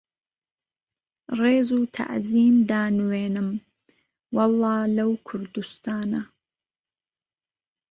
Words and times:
ڕێز 1.39 1.69
و 1.77 1.81
تەعزیم 1.95 2.55
دانوێنم 2.69 3.49
وەڵڵا 4.35 4.77
لەو 4.97 5.11
کوردوستانە 5.27 6.21